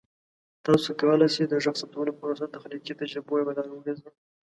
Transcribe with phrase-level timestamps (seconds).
[0.65, 4.13] تاسو کولی شئ د غږ ثبتولو پروسه د تخلیقي تجربو یوه لاره وګرځوئ.